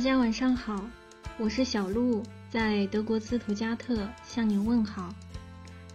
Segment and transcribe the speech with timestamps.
[0.00, 0.82] 大家晚上好，
[1.36, 5.14] 我是小鹿，在德国斯图加特向你问好。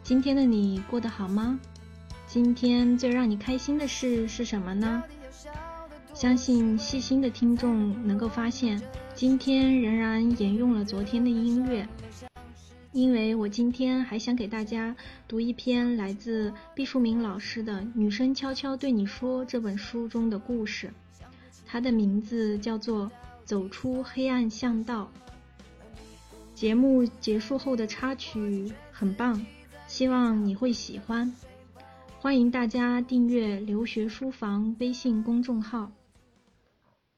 [0.03, 1.59] 今天的你过得好吗？
[2.27, 5.03] 今天最让你开心的事是什么呢？
[6.13, 8.79] 相信细心的听众能够发现，
[9.15, 11.89] 今天仍然沿用了昨天的音乐，
[12.91, 14.95] 因为我今天还想给大家
[15.27, 20.93] 读一篇来自毕淑敏老师的《女生悄悄对你说》这本书中的故事，
[21.65, 23.11] 它的名字叫做。
[23.45, 25.11] 走出黑暗巷道。
[26.55, 29.45] 节目结束后的插曲很棒，
[29.87, 31.31] 希望你会喜欢。
[32.19, 35.91] 欢迎大家订阅“留学书房”微信公众号。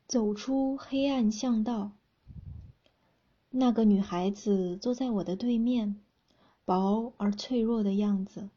[0.05, 1.91] 走出黑暗巷道。
[3.49, 5.95] 那个女孩子坐在我的对面，
[6.65, 8.49] 薄而脆弱的样子，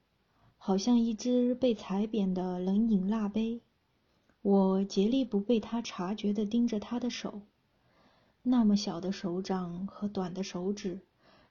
[0.58, 3.60] 好像一只被踩扁的冷饮蜡杯。
[4.42, 7.42] 我竭力不被她察觉地盯着她的手。
[8.42, 11.00] 那么小的手掌和短的手指，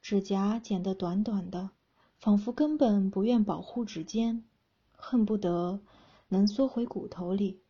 [0.01, 1.69] 指甲剪得短短的，
[2.17, 4.43] 仿佛根本不愿保护指尖，
[4.91, 5.81] 恨不得
[6.29, 7.61] 能缩回骨头里。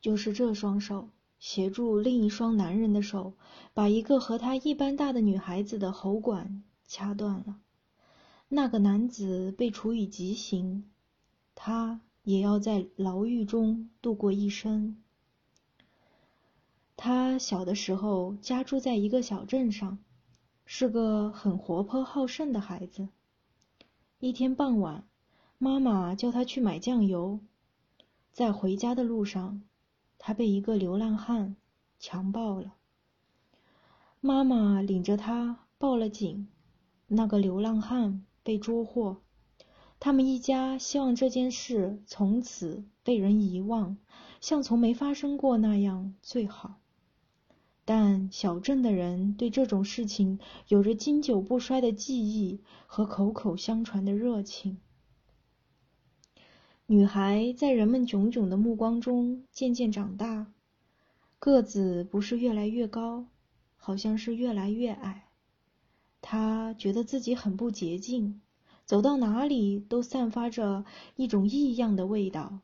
[0.00, 3.34] 就是这双手，协助另一双男人的手，
[3.72, 7.60] 把一个和他一般大的女孩子的喉管掐断了。
[8.48, 10.90] 那个男子被处以极刑，
[11.54, 15.02] 他也要在牢狱中度过一生。
[17.00, 19.98] 他小的时候家住在一个小镇上，
[20.66, 23.08] 是个很活泼好胜的孩子。
[24.18, 25.06] 一天傍晚，
[25.58, 27.38] 妈妈叫他去买酱油，
[28.32, 29.62] 在回家的路上，
[30.18, 31.54] 他被一个流浪汉
[32.00, 32.74] 强暴了。
[34.20, 36.48] 妈妈领着他报了警，
[37.06, 39.22] 那个流浪汉被捉获。
[40.00, 43.96] 他们一家希望这件事从此被人遗忘，
[44.40, 46.80] 像从没发生过那样最好。
[47.88, 54.76] 但小镇的人对这种事情有着经久不衰的记忆和口口相传的热情。
[56.84, 60.52] 女孩在人们炯炯的目光中渐渐长大，
[61.38, 63.24] 个子不是越来越高，
[63.78, 65.30] 好像是越来越矮。
[66.20, 68.42] 她觉得自己很不洁净，
[68.84, 70.84] 走到哪里都散发着
[71.16, 72.60] 一种异样的味道。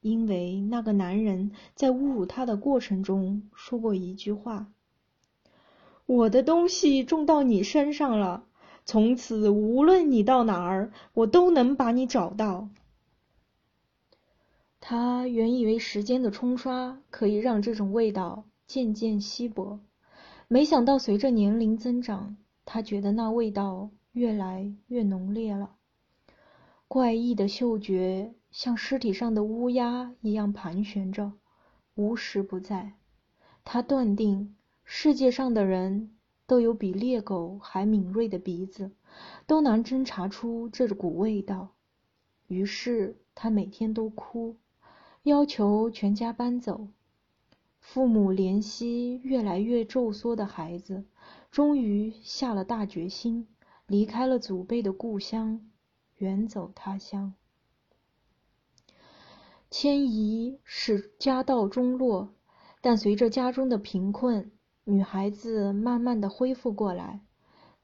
[0.00, 4.72] 因为那个男人在侮辱她的过程中说过一句话
[6.06, 8.44] ：“我的东西种到你身上了，
[8.86, 12.68] 从此无论你到哪儿，我都能把你找到。”
[14.80, 19.80] 他原以为时间的冲刷可以让这种味道渐渐稀薄，
[20.48, 25.76] 没想到随着年龄增长，他觉得那味道越来越浓烈了。
[26.88, 28.32] 怪异的嗅觉。
[28.50, 31.32] 像尸体上的乌鸦一样盘旋着，
[31.94, 32.94] 无时不在。
[33.64, 36.16] 他断定世界上的人
[36.46, 38.90] 都有比猎狗还敏锐的鼻子，
[39.46, 41.74] 都能侦查出这股味道。
[42.48, 44.56] 于是他每天都哭，
[45.22, 46.88] 要求全家搬走。
[47.78, 51.04] 父母怜惜越来越皱缩的孩子，
[51.50, 53.46] 终于下了大决心，
[53.86, 55.60] 离开了祖辈的故乡，
[56.16, 57.34] 远走他乡。
[59.70, 62.34] 迁移使家道中落，
[62.80, 64.50] 但随着家中的贫困，
[64.82, 67.20] 女孩子慢慢的恢复过来，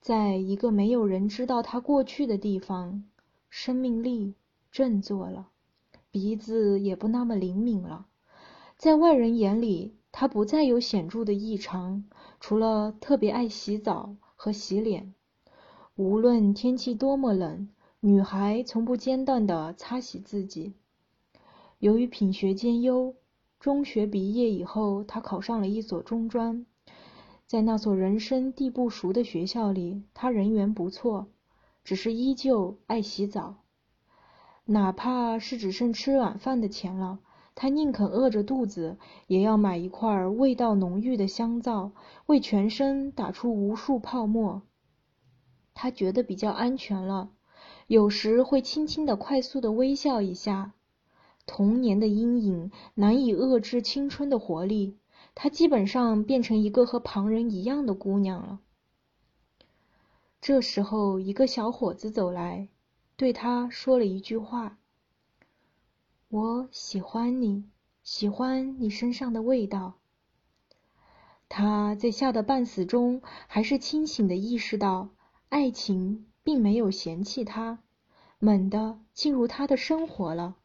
[0.01, 3.05] 在一个没有人知道她过去的地方，
[3.49, 4.35] 生命力
[4.73, 5.51] 振作了，
[6.11, 8.07] 鼻子也不那么灵敏了，
[8.77, 12.03] 在外人眼里，她不再有显著的异常，
[12.41, 15.15] 除了特别爱洗澡和洗脸，
[15.95, 17.69] 无论天气多么冷，
[18.01, 20.75] 女孩从不间断的擦洗自己。
[21.79, 23.15] 由于品学兼优，
[23.61, 26.65] 中学毕业以后，他考上了一所中专。
[27.47, 31.29] 在那所人生地不熟的学校里，他人缘不错，
[31.85, 33.57] 只是依旧爱洗澡。
[34.65, 37.21] 哪怕是只剩吃晚饭的钱了，
[37.55, 38.97] 他宁肯饿着肚子，
[39.27, 41.93] 也要买一块味道浓郁的香皂，
[42.25, 44.63] 为全身打出无数泡沫。
[45.75, 47.31] 他觉得比较安全了，
[47.87, 50.73] 有时会轻轻的、快速的微笑一下。
[51.47, 54.99] 童年的阴影难以遏制青春的活力，
[55.35, 58.61] 她基本上变成一个和旁人一样的姑娘了。
[60.41, 62.69] 这时候，一个小伙子走来，
[63.17, 64.79] 对她说了一句话
[66.29, 67.65] ：“我喜欢你，
[68.03, 69.95] 喜欢你身上的味道。”
[71.49, 75.11] 他在吓得半死中，还是清醒的意识到，
[75.49, 77.79] 爱情并没有嫌弃他，
[78.41, 80.57] 猛地进入他的生活了。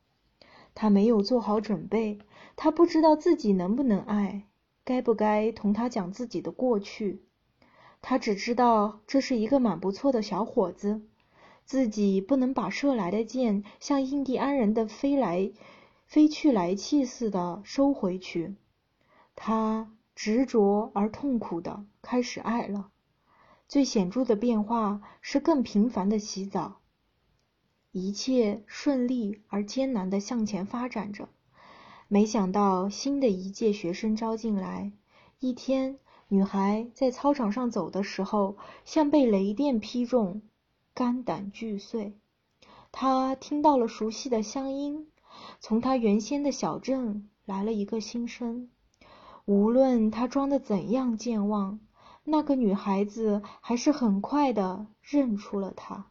[0.74, 2.20] 他没有做好准备，
[2.56, 4.48] 他不知道自己能不能爱，
[4.84, 7.24] 该不该同他讲自己的过去。
[8.02, 11.02] 他只知道这是一个蛮不错的小伙子，
[11.66, 15.52] 自己不能把射来的箭像印第安人的飞来
[16.06, 18.56] 飞去来气似的收回去。
[19.36, 22.90] 他执着而痛苦的开始爱了。
[23.68, 26.81] 最显著的变化是更频繁的洗澡。
[27.92, 31.30] 一切顺利而艰难的向前发展着。
[32.08, 34.92] 没想到新的一届学生招进来，
[35.40, 35.98] 一天。
[36.34, 38.56] 女孩在操场上走的时候，
[38.86, 40.42] 像被雷电劈中，
[40.94, 42.14] 肝胆俱碎。
[42.94, 45.12] 她听到了熟悉的乡音，
[45.60, 48.70] 从她原先的小镇来了一个新生。
[49.44, 51.82] 无论她装的怎样健忘，
[52.24, 56.11] 那个女孩子还是很快的认出了她。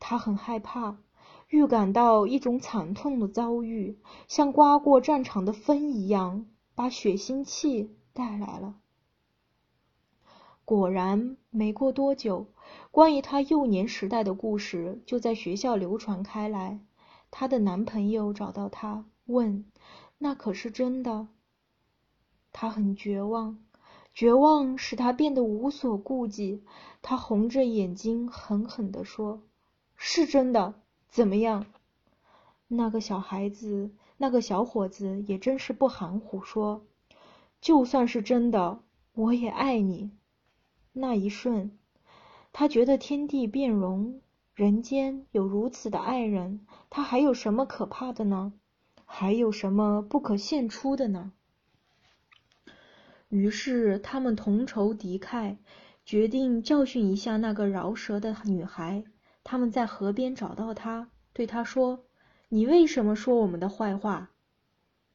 [0.00, 0.98] 她很害怕，
[1.48, 7.94] 预感到一种惨痛的遭遇，像刮过战场的风一样，把血腥气。
[8.14, 8.74] 带来了。
[10.64, 12.48] 果然，没过多久，
[12.90, 16.80] 关于她幼年时代的故事就在学校流传开来。
[17.30, 19.64] 她的男朋友找到她，问
[20.18, 21.28] ：“那可是真的？”
[22.52, 23.62] 她很绝望，
[24.12, 26.64] 绝望使她变得无所顾忌。
[27.00, 29.44] 她红着眼睛，狠狠地说
[29.98, 30.74] ：“是真的，
[31.10, 31.66] 怎么样？”
[32.68, 36.86] 那个小孩子，那个小伙子也真是不含糊，说。
[37.60, 38.80] 就算是真的，
[39.12, 40.12] 我也爱你。
[40.92, 41.76] 那一瞬，
[42.52, 44.20] 他觉得天地变容，
[44.54, 48.52] 人间有如此的爱人，他还有什么可怕的呢？
[49.04, 51.32] 还有什么不可献出的呢？
[53.28, 55.56] 于是他们同仇敌忾，
[56.04, 59.04] 决定教训一下那个饶舌的女孩。
[59.50, 62.04] 他们在河边找到他，对他说
[62.50, 64.30] ：“你为什么说我们的坏话？”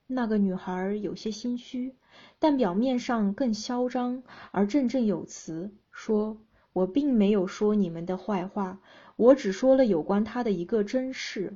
[0.09, 1.95] 那个女孩有些心虚。
[2.39, 6.41] 但表面上更嚣张而振振有词，说
[6.73, 8.79] ：“我并没有说你们的坏话，
[9.17, 11.55] 我只说了有关他的一个真事。”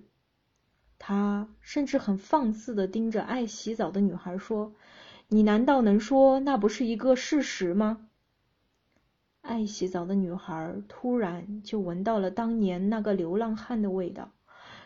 [0.99, 4.75] 他甚至很放肆地盯着爱洗澡的女孩说
[5.29, 8.06] ：“你难道能说那不是一个事实吗？”
[9.47, 14.31] 爱洗澡的女孩突然就闻到了当年那个流浪汉的味道。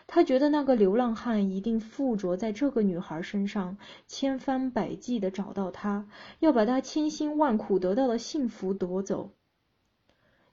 [0.06, 3.76] 她觉得那个流浪汉一定附着在这个女孩身上，
[4.06, 6.06] 千方百计的找到她，
[6.38, 9.30] 要把她千辛万苦得到的幸福夺走。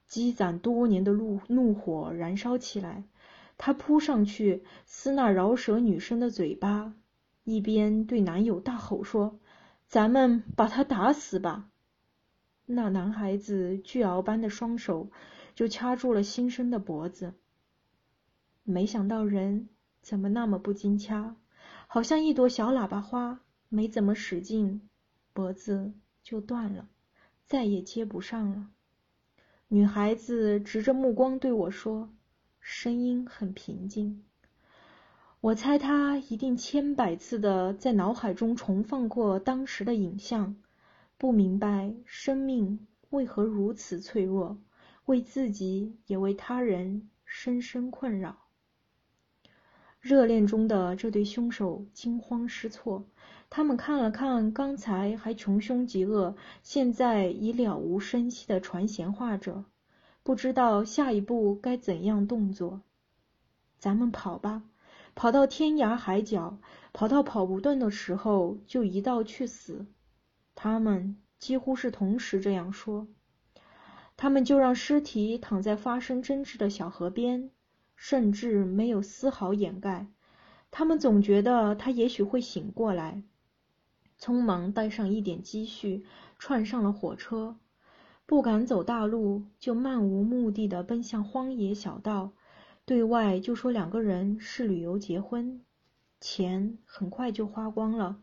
[0.07, 3.03] 积攒多年的怒怒火燃烧起来，
[3.57, 6.93] 他扑上去撕那饶舌女生的嘴巴，
[7.43, 9.39] 一边对男友大吼说
[9.87, 11.68] ：“咱们把他打死吧！”
[12.71, 15.09] 那男孩子巨鳌般的双手
[15.55, 17.33] 就掐住了新生的脖子。
[18.63, 19.69] 没想到人
[20.03, 21.35] 怎么那么不经掐，
[21.87, 23.39] 好像一朵小喇叭花，
[23.69, 24.87] 没怎么使劲，
[25.33, 26.87] 脖子就断了，
[27.47, 28.67] 再也接不上了。
[29.67, 32.13] 女孩子直着目光对我说，
[32.59, 34.23] 声音很平静。
[35.41, 40.55] 我猜她一定千百次的在脑海中重放过当时的影像，
[41.19, 44.57] 不明白生命为何如此脆弱，
[45.03, 48.37] 为自己也为他人深深困扰。
[49.99, 53.05] 热恋中的这对凶手惊慌失措，
[53.49, 59.65] 他们看了看刚才还穷凶极恶，现在已了无声息的传闲话者，
[60.23, 62.79] 不知道下一步该怎样动作。
[63.77, 64.63] 咱们跑吧，
[65.15, 66.57] 跑到天涯海角，
[66.93, 69.85] 跑到跑不动的时候就一道去死。
[70.61, 73.07] 他们几乎是同时这样说。
[74.17, 77.51] 他们就让尸体躺在发生争执的小河边。
[77.95, 80.07] 甚至没有丝毫掩盖，
[80.71, 83.23] 他们总觉得他也许会醒过来。
[84.17, 86.05] 匆忙带上一点积蓄，
[86.37, 87.57] 串上了火车，
[88.25, 92.31] 不敢走大路，就漫无目的的奔向荒野小道。
[92.85, 95.59] 对外就说两个人是旅游结婚，
[96.21, 98.21] 钱很快就花光了。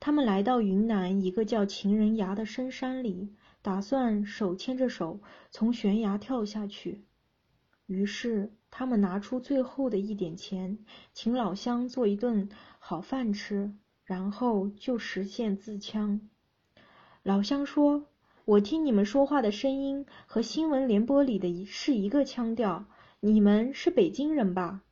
[0.00, 7.04] 他们来到云南一个叫情人崖的深山里，打算手牵着手从悬崖跳下去。
[7.86, 8.52] 于是。
[8.68, 10.76] 他们拿出最后的一点钱，
[11.14, 13.72] 请老乡做一顿好饭吃，
[14.04, 16.28] 然后就实现自枪。
[17.22, 18.04] 老乡说
[18.44, 22.84] ：“我听你们说话的声音和新闻联播里的是一个腔调，
[23.20, 24.82] 你们是北京人吧？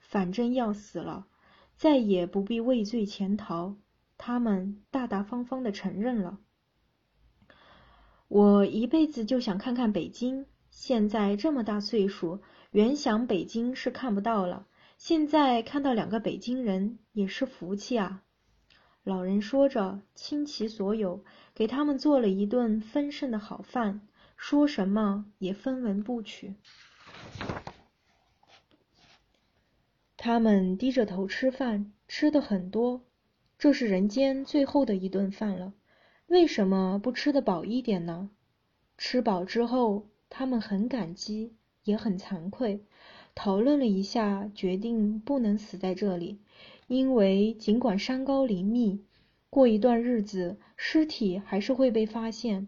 [0.00, 1.28] 反正要死了，
[1.76, 3.76] 再也不必畏罪潜逃。”
[4.22, 6.38] 他们大大方方的承认了。
[8.28, 12.42] 我一辈子就想看看北京，现在这么大岁数。
[12.70, 14.66] 原想北京是看不到了，
[14.98, 18.22] 现在看到两个北京人也是福气啊！
[19.04, 21.24] 老人说着，倾其所有
[21.54, 26.54] 给他们做了一顿丰盛的好饭，说什么也分文不取。
[30.18, 33.02] 他们低着头吃饭，吃的很多，
[33.60, 35.74] 这是人间最后的一顿饭了。
[36.28, 38.30] 为什么不吃得饱一点呢？
[38.96, 41.52] 吃饱之后，他们很感激，
[41.84, 42.86] 也很惭愧。
[43.34, 46.40] 讨论了一下，决定不能死在这里，
[46.86, 49.04] 因为尽管山高林密，
[49.50, 52.66] 过一段日子尸体还是会被发现。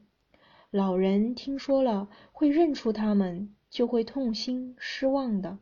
[0.70, 5.56] 老人听说了，会认出他们，就会痛心失望的。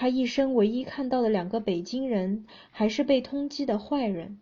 [0.00, 4.40] 他一生唯一看到的两个北京人，还是被通缉的坏人。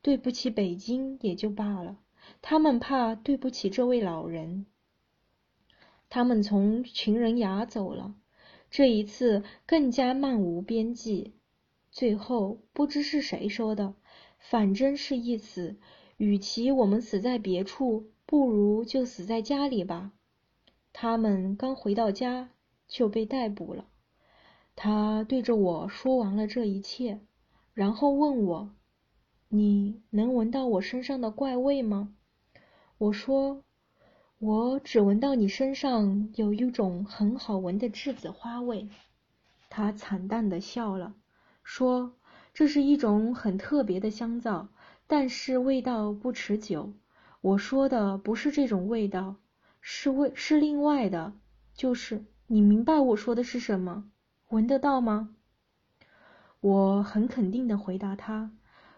[0.00, 1.98] 对不起北京也就罢了，
[2.40, 4.64] 他们怕对不起这位老人。
[6.08, 8.14] 他们从情人崖走了，
[8.70, 11.34] 这一次更加漫无边际。
[11.90, 13.92] 最后不知是谁说的，
[14.38, 15.76] 反正是一死，
[16.16, 20.12] 与其我们死在别处，不如就死在家里吧。
[20.94, 22.48] 他们刚回到家
[22.88, 23.84] 就被逮捕了。
[24.84, 27.20] 他对着我说完了这一切，
[27.72, 28.74] 然后问我
[29.48, 32.16] ：“你能闻到我身上的怪味吗？”
[32.98, 33.62] 我说
[34.40, 38.88] ：“我只闻到你身上有一种很好闻的栀子花味。”
[39.70, 41.14] 他惨淡的笑了，
[41.62, 42.16] 说
[42.52, 44.66] ：“这是一种很特别的香皂，
[45.06, 46.92] 但是味道不持久。
[47.40, 49.36] 我说的不是这种味道，
[49.80, 51.34] 是味是另外的，
[51.72, 54.10] 就是你明白我说的是什么？”
[54.52, 55.30] 闻得到吗？
[56.60, 58.52] 我很肯定的回答他：“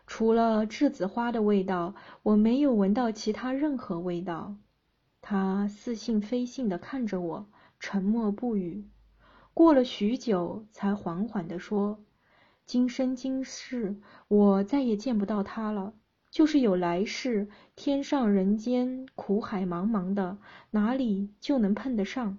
[0.04, 1.94] 除了栀子花的味道，
[2.24, 4.56] 我没有闻到其他任何味道。”
[5.22, 8.88] 他似信非信的看着我，沉默不语。
[9.52, 12.04] 过了许久，才缓缓的说
[12.66, 15.94] ：“今生今世，我再也见不到他了。
[16.32, 20.38] 就是有来世，天上人间，苦海茫茫的，
[20.72, 22.38] 哪里就能碰得上？”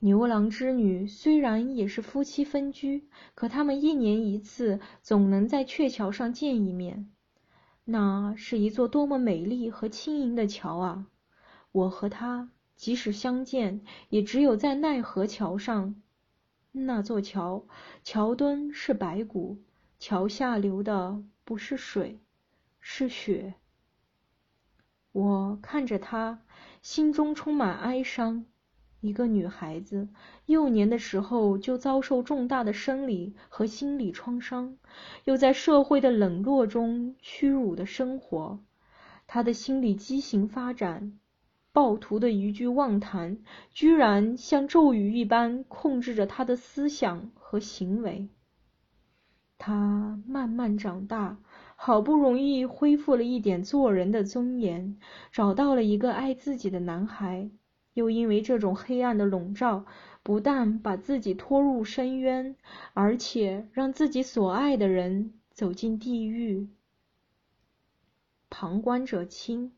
[0.00, 7.10] 牛郎织女虽然也是夫妻分居，可他们一年一次总能在鹊桥上见一面。
[7.84, 11.06] 那是一座多么美丽和轻盈的桥啊！
[11.72, 16.00] 我和他即使相见，也只有在奈何桥上。
[16.70, 17.66] 那座桥，
[18.04, 19.58] 桥墩是白骨，
[19.98, 22.20] 桥下流的不是水，
[22.78, 23.54] 是血。
[25.10, 26.44] 我看着他，
[26.82, 28.46] 心中充满哀伤。
[29.00, 30.08] 一个女孩子，
[30.46, 34.76] 幼年的时候就遭受重大的生理和心理创伤，
[35.24, 38.58] 又在社会的冷落中屈辱的生活。
[39.28, 41.18] 她的心理畸形发展，
[41.72, 43.38] 暴徒的一句妄谈，
[43.70, 48.28] 居然像咒语一般控制着她的思想和行为。
[49.58, 51.38] 她慢慢长大，
[51.76, 54.98] 好不容易恢复了一点做人的尊严，
[55.30, 57.50] 找到了一个爱自己的男孩。
[57.98, 59.84] 又因为这种黑暗的笼罩，
[60.22, 62.54] 不但把自己拖入深渊，
[62.94, 66.68] 而且让自己所爱的人走进地狱。
[68.48, 69.72] 旁观者清，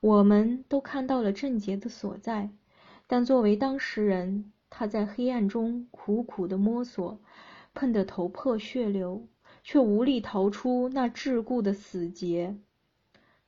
[0.00, 2.50] 我们都看到了症结的所在，
[3.06, 7.18] 但作为当事人，他在黑暗中苦苦的摸索，
[7.72, 9.26] 碰得头破血流，
[9.62, 12.58] 却无力逃出那桎梏的死结。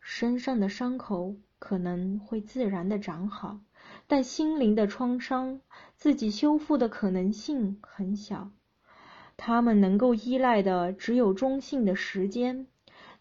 [0.00, 3.60] 身上的伤口可能会自然的长好。
[4.06, 5.60] 但心灵的创伤，
[5.96, 8.50] 自己修复的可能性很小。
[9.36, 12.66] 他们能够依赖的只有中性的时间，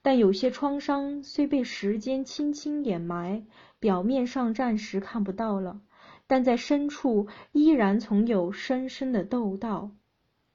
[0.02, 3.46] 但有些创伤虽被时间轻轻掩埋，
[3.80, 5.82] 表面上暂时看不到了，
[6.28, 9.92] 但在深处依然存有深深的窦道。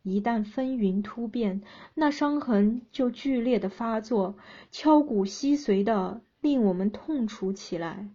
[0.03, 1.61] 一旦风云突变，
[1.93, 4.37] 那伤痕就剧烈的发作，
[4.71, 8.09] 敲骨吸髓的令我们痛楚起来。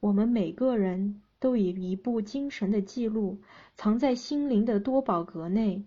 [0.00, 3.40] 我们每个人都以一部精神的记录，
[3.74, 5.84] 藏在心灵的多宝格内。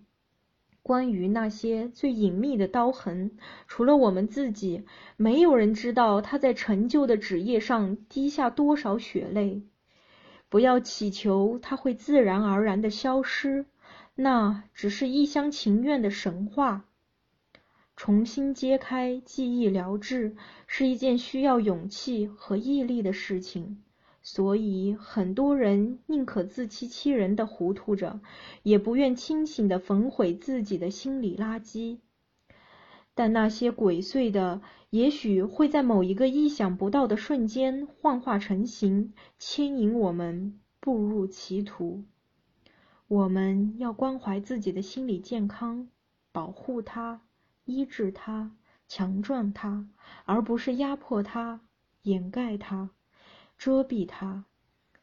[0.82, 3.38] 关于那些最隐秘的刀痕，
[3.68, 4.84] 除了我们自己，
[5.16, 9.62] 没有人知道他在陈旧的纸页上滴下多少血泪。
[10.48, 13.64] 不要祈求它会自然而然的消失，
[14.14, 16.84] 那只是一厢情愿的神话。
[17.96, 23.82] 重新揭开记忆疗治，是一件需要勇气和毅力的事情。
[24.22, 28.20] 所以，很多人宁可自欺欺人的糊涂着，
[28.62, 31.98] 也不愿清醒的焚毁自己的心理垃圾。
[33.14, 42.04] 但那些鬼祟的，也许会在某一个意想不到的瞬间幻化成形，牵引我们步入歧途。
[43.08, 45.88] 我们要关怀自己的心理健康，
[46.30, 47.20] 保护它，
[47.66, 48.52] 医治它、
[48.88, 49.86] 强壮它，
[50.24, 51.60] 而不是压迫它、
[52.04, 52.88] 掩盖它、
[53.62, 54.44] 遮蔽它。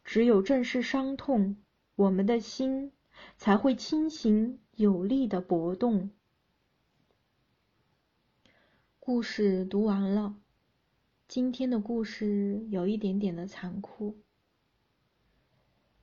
[0.03, 1.55] 只有正视伤痛，
[1.95, 2.91] 我们的心
[3.37, 6.09] 才会清醒有力的搏动。
[8.99, 10.35] 故事读完了，
[11.29, 14.17] 今天的故事有一点点的残酷，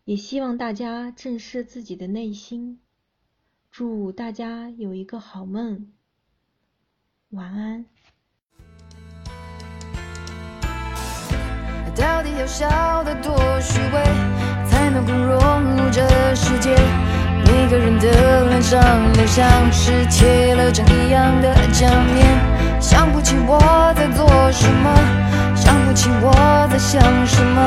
[0.04, 2.80] 也希望大家正视自己的内心。
[3.70, 5.92] 祝大家有一个好梦，
[7.28, 7.84] 晚安。
[11.96, 12.68] 到底要笑
[13.04, 14.02] 得多虚伪，
[14.68, 15.40] 才能够融
[15.76, 16.02] 入这
[16.34, 16.76] 世界？
[17.46, 18.78] 每个人的脸上
[19.14, 22.26] 都像是贴了张一样的假面，
[22.80, 23.58] 想不起我
[23.96, 24.90] 在做什么，
[25.56, 27.66] 想不起我在想什么，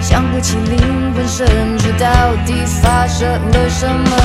[0.00, 1.46] 想不起灵魂深
[1.78, 4.16] 处到底发生了什么。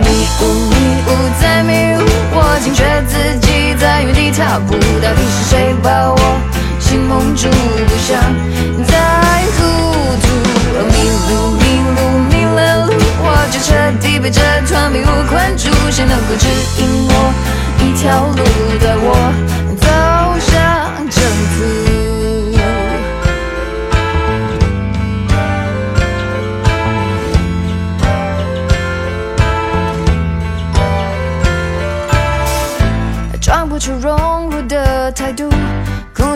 [0.00, 0.76] 迷雾，迷
[1.06, 4.72] 雾，在迷雾，我惊觉自己在原地踏步。
[4.74, 6.18] 到底是谁把我
[6.88, 7.50] 心蒙住？
[7.50, 8.18] 不想
[8.82, 8.96] 再
[9.52, 9.58] 糊
[10.22, 10.26] 涂。
[10.88, 10.94] 迷
[11.28, 11.30] 路，
[11.60, 11.62] 迷
[11.94, 11.98] 路，
[12.30, 13.68] 迷了路，我就彻
[14.00, 15.68] 底被这团迷雾困住。
[15.90, 17.12] 谁能够指引我
[17.84, 18.42] 一条路，
[18.80, 19.06] 带我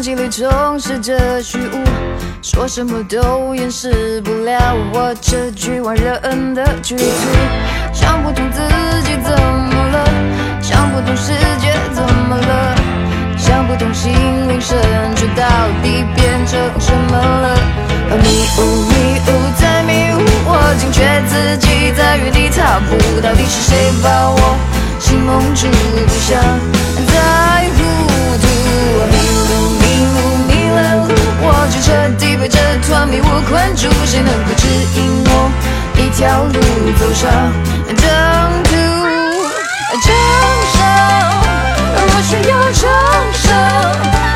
[0.02, 1.84] 空气里充斥着虚无，
[2.42, 4.74] 说什么都掩饰不了。
[4.92, 7.04] 我这局外人的局促。
[7.92, 8.58] 想不通自
[9.04, 10.04] 己怎么了，
[10.60, 12.74] 想不通世界怎么了，
[13.38, 14.12] 想不通心
[14.48, 14.76] 灵深
[15.14, 15.46] 处到
[15.84, 17.56] 底变成什么了。
[18.24, 24.56] 迷雾，迷雾，在迷雾，我惊觉自己在原地踏步，到底是谁把我
[24.98, 25.68] 心蒙住？
[25.68, 26.81] 不想。
[33.52, 33.86] 困住。
[34.06, 35.28] 谁能够指引我
[35.98, 36.58] 一条路
[36.98, 37.52] 走上
[37.86, 38.08] 征
[38.64, 38.72] 途？
[40.00, 40.08] 掌
[40.72, 40.80] 声，
[42.08, 42.82] 我需要掌
[43.36, 43.44] 声。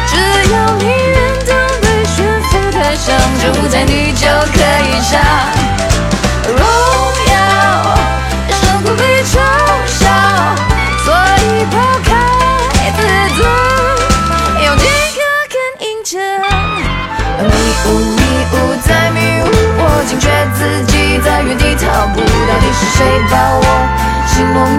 [0.07, 0.13] 只
[0.53, 1.17] 要你愿
[1.49, 1.51] 当
[1.81, 3.07] 被悬浮台上，
[3.41, 5.13] 就在你就可以上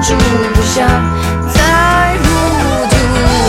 [0.02, 0.16] 住？
[0.54, 0.88] 不想
[1.54, 1.58] 再
[2.22, 2.26] 糊
[2.90, 2.94] 涂。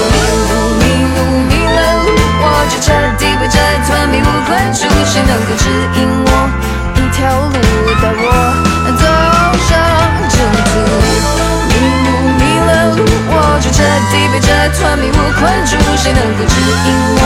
[0.04, 0.14] 迷
[0.48, 0.82] 路迷
[1.14, 1.16] 路
[1.48, 2.08] 迷了路，
[2.40, 2.86] 我就彻
[3.18, 3.56] 底被这
[3.86, 4.80] 团迷雾困住。
[5.06, 5.64] 谁能够指
[5.96, 6.28] 引我
[6.96, 7.56] 一条路，
[8.02, 8.24] 带我
[8.98, 9.04] 走
[9.68, 9.70] 上
[10.28, 10.36] 正
[10.68, 10.72] 途？
[11.68, 11.72] 迷
[12.04, 12.06] 路
[12.38, 12.98] 迷了路，
[13.30, 13.78] 我就彻
[14.10, 15.76] 底被这团迷雾困住。
[15.96, 17.22] 谁能够指引我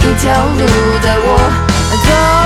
[0.00, 0.24] 一条
[0.58, 0.60] 路，
[1.02, 1.26] 带我
[2.06, 2.41] 走？